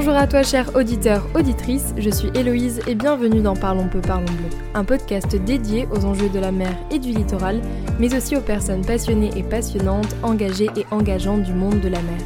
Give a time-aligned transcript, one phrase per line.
[0.00, 4.26] Bonjour à toi cher auditeur, auditrice, je suis Héloïse et bienvenue dans Parlons peu, parlons
[4.26, 7.60] bleu, un podcast dédié aux enjeux de la mer et du littoral,
[7.98, 12.20] mais aussi aux personnes passionnées et passionnantes, engagées et engageantes du monde de la mer.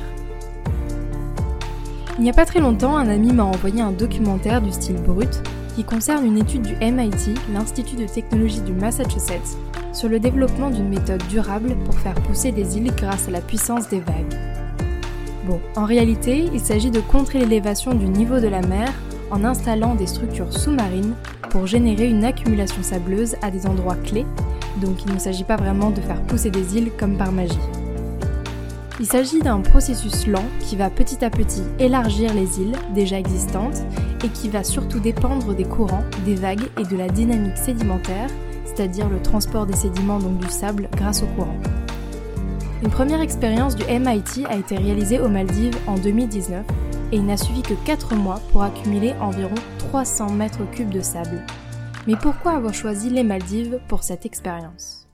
[2.18, 5.40] Il n'y a pas très longtemps, un ami m'a envoyé un documentaire du style brut
[5.74, 9.56] qui concerne une étude du MIT, l'Institut de technologie du Massachusetts,
[9.94, 13.88] sur le développement d'une méthode durable pour faire pousser des îles grâce à la puissance
[13.88, 14.51] des vagues.
[15.76, 18.92] En réalité, il s'agit de contrer l'élévation du niveau de la mer
[19.30, 21.14] en installant des structures sous-marines
[21.50, 24.26] pour générer une accumulation sableuse à des endroits clés,
[24.80, 27.58] donc il ne s'agit pas vraiment de faire pousser des îles comme par magie.
[29.00, 33.82] Il s'agit d'un processus lent qui va petit à petit élargir les îles déjà existantes
[34.24, 38.28] et qui va surtout dépendre des courants, des vagues et de la dynamique sédimentaire,
[38.64, 41.56] c'est-à-dire le transport des sédiments donc du sable grâce au courant.
[42.82, 46.66] Une première expérience du MIT a été réalisée aux Maldives en 2019
[47.12, 51.46] et il n'a suivi que 4 mois pour accumuler environ 300 mètres cubes de sable.
[52.08, 55.08] Mais pourquoi avoir choisi les Maldives pour cette expérience?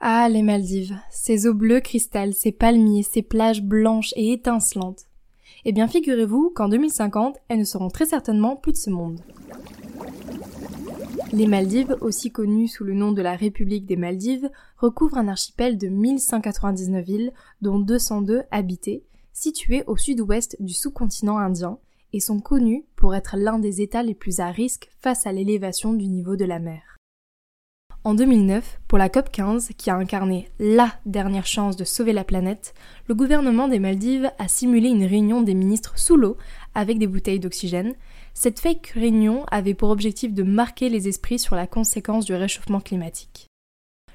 [0.00, 5.04] Ah, les Maldives, ces eaux bleues cristal, ces palmiers, ces plages blanches et étincelantes.
[5.64, 9.20] Eh bien, figurez-vous qu'en 2050, elles ne seront très certainement plus de ce monde.
[11.32, 15.78] Les Maldives, aussi connues sous le nom de la République des Maldives, recouvrent un archipel
[15.78, 21.78] de 1199 îles, dont 202 habitées, situées au sud-ouest du sous-continent indien,
[22.12, 25.92] et sont connues pour être l'un des États les plus à risque face à l'élévation
[25.92, 26.93] du niveau de la mer.
[28.06, 32.74] En 2009, pour la COP15, qui a incarné LA dernière chance de sauver la planète,
[33.08, 36.36] le gouvernement des Maldives a simulé une réunion des ministres sous l'eau
[36.74, 37.94] avec des bouteilles d'oxygène.
[38.34, 42.80] Cette fake réunion avait pour objectif de marquer les esprits sur la conséquence du réchauffement
[42.80, 43.46] climatique.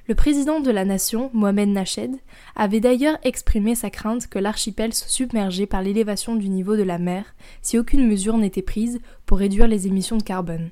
[0.06, 2.14] Le président de la nation, Mohamed Nashed,
[2.54, 6.98] avait d'ailleurs exprimé sa crainte que l'archipel soit submergé par l'élévation du niveau de la
[6.98, 10.70] mer si aucune mesure n'était prise pour réduire les émissions de carbone.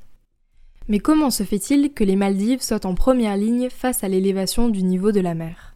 [0.88, 4.82] Mais comment se fait-il que les Maldives soient en première ligne face à l'élévation du
[4.82, 5.74] niveau de la mer?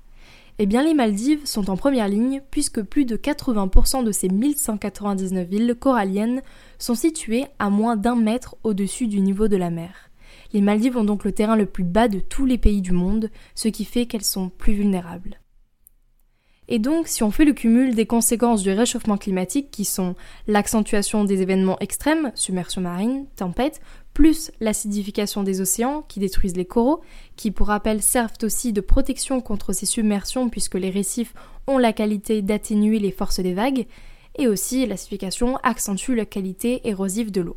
[0.59, 5.47] Eh bien les Maldives sont en première ligne puisque plus de 80% de ces 1199
[5.49, 6.41] villes coralliennes
[6.79, 10.11] sont situées à moins d'un mètre au-dessus du niveau de la mer.
[10.55, 13.31] Les Maldives ont donc le terrain le plus bas de tous les pays du monde,
[13.55, 15.39] ce qui fait qu'elles sont plus vulnérables.
[16.69, 20.15] Et donc, si on fait le cumul des conséquences du réchauffement climatique qui sont
[20.47, 23.81] l'accentuation des événements extrêmes, submersion marine, tempête,
[24.15, 27.01] plus l'acidification des océans qui détruisent les coraux,
[27.37, 31.35] qui pour rappel servent aussi de protection contre ces submersions puisque les récifs
[31.67, 33.87] ont la qualité d'atténuer les forces des vagues,
[34.39, 37.57] et aussi l'acidification accentue la qualité érosive de l'eau.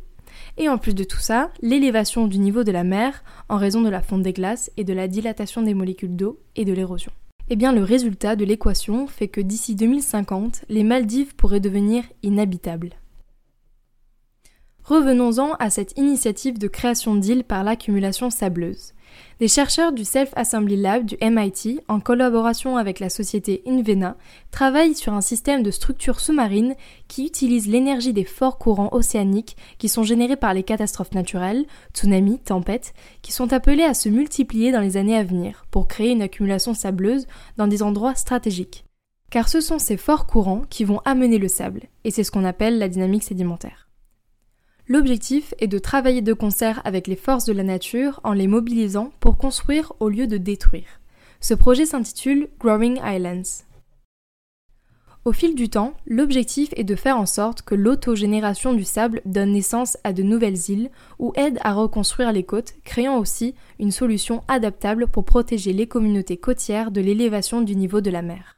[0.58, 3.88] Et en plus de tout ça, l'élévation du niveau de la mer en raison de
[3.88, 7.12] la fonte des glaces et de la dilatation des molécules d'eau et de l'érosion.
[7.48, 12.90] Eh bien le résultat de l'équation fait que d'ici 2050, les Maldives pourraient devenir inhabitables.
[14.86, 18.92] Revenons-en à cette initiative de création d'îles par l'accumulation sableuse.
[19.40, 24.16] Des chercheurs du Self-Assembly Lab du MIT, en collaboration avec la société Invena,
[24.52, 26.76] travaillent sur un système de structures sous-marines
[27.08, 32.38] qui utilise l'énergie des forts courants océaniques qui sont générés par les catastrophes naturelles, tsunamis,
[32.38, 36.22] tempêtes, qui sont appelés à se multiplier dans les années à venir pour créer une
[36.22, 37.26] accumulation sableuse
[37.56, 38.84] dans des endroits stratégiques.
[39.30, 42.44] Car ce sont ces forts courants qui vont amener le sable, et c'est ce qu'on
[42.44, 43.85] appelle la dynamique sédimentaire.
[44.88, 49.10] L'objectif est de travailler de concert avec les forces de la nature en les mobilisant
[49.18, 51.00] pour construire au lieu de détruire.
[51.40, 53.64] Ce projet s'intitule Growing Islands.
[55.24, 59.54] Au fil du temps, l'objectif est de faire en sorte que l'autogénération du sable donne
[59.54, 64.44] naissance à de nouvelles îles ou aide à reconstruire les côtes, créant aussi une solution
[64.46, 68.56] adaptable pour protéger les communautés côtières de l'élévation du niveau de la mer.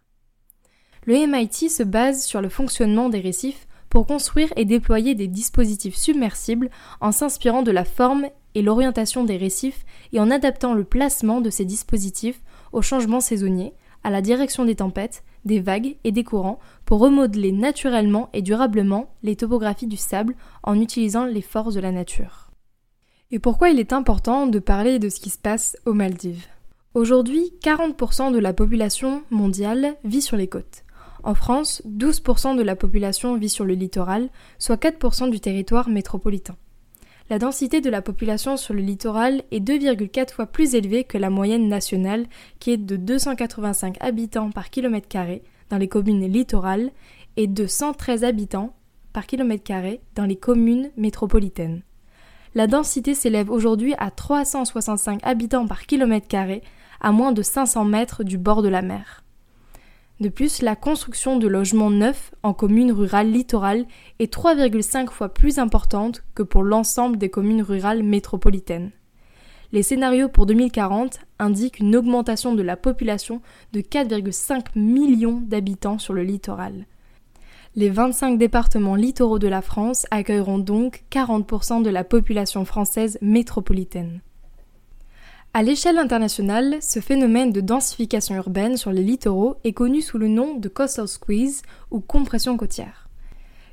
[1.06, 5.96] Le MIT se base sur le fonctionnement des récifs pour construire et déployer des dispositifs
[5.96, 6.70] submersibles
[7.00, 11.50] en s'inspirant de la forme et l'orientation des récifs et en adaptant le placement de
[11.50, 12.40] ces dispositifs
[12.72, 13.74] aux changements saisonniers,
[14.04, 19.10] à la direction des tempêtes, des vagues et des courants pour remodeler naturellement et durablement
[19.22, 22.50] les topographies du sable en utilisant les forces de la nature.
[23.30, 26.46] Et pourquoi il est important de parler de ce qui se passe aux Maldives?
[26.94, 30.84] Aujourd'hui, 40% de la population mondiale vit sur les côtes.
[31.28, 36.56] En France, 12% de la population vit sur le littoral, soit 4% du territoire métropolitain.
[37.28, 41.28] La densité de la population sur le littoral est 2,4 fois plus élevée que la
[41.28, 42.24] moyenne nationale,
[42.60, 46.92] qui est de 285 habitants par kilomètre carré dans les communes littorales
[47.36, 48.72] et de 113 habitants
[49.12, 51.82] par kilomètre carré dans les communes métropolitaines.
[52.54, 56.62] la densité s'élève aujourd'hui à 365 habitants par kilomètre carré,
[57.02, 59.24] à moins de 500 mètres du bord de la mer.
[60.20, 63.86] De plus, la construction de logements neufs en communes rurales littorales
[64.18, 68.90] est 3,5 fois plus importante que pour l'ensemble des communes rurales métropolitaines.
[69.70, 73.42] Les scénarios pour 2040 indiquent une augmentation de la population
[73.72, 76.86] de 4,5 millions d'habitants sur le littoral.
[77.76, 84.20] Les 25 départements littoraux de la France accueilleront donc 40% de la population française métropolitaine.
[85.58, 90.28] À l'échelle internationale, ce phénomène de densification urbaine sur les littoraux est connu sous le
[90.28, 93.08] nom de coastal squeeze ou compression côtière.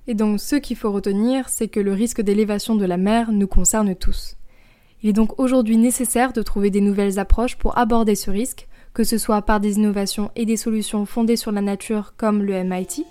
[0.08, 3.46] Et donc ce qu'il faut retenir, c'est que le risque d'élévation de la mer nous
[3.46, 4.36] concerne tous.
[5.04, 9.04] Il est donc aujourd'hui nécessaire de trouver des nouvelles approches pour aborder ce risque, que
[9.04, 13.06] ce soit par des innovations et des solutions fondées sur la nature comme le MIT,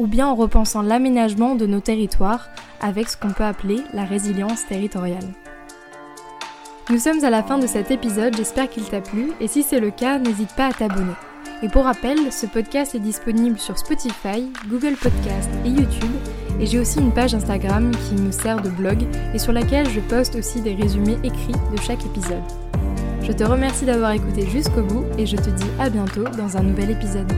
[0.00, 2.48] ou bien en repensant l'aménagement de nos territoires
[2.80, 5.32] avec ce qu'on peut appeler la résilience territoriale.
[6.88, 9.80] Nous sommes à la fin de cet épisode, j'espère qu'il t'a plu et si c'est
[9.80, 11.14] le cas, n'hésite pas à t'abonner.
[11.64, 16.12] Et pour rappel, ce podcast est disponible sur Spotify, Google Podcast et YouTube
[16.60, 18.98] et j'ai aussi une page Instagram qui me sert de blog
[19.34, 22.44] et sur laquelle je poste aussi des résumés écrits de chaque épisode.
[23.20, 26.62] Je te remercie d'avoir écouté jusqu'au bout et je te dis à bientôt dans un
[26.62, 27.32] nouvel épisode.